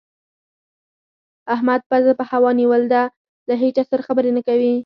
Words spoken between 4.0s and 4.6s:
خبرې نه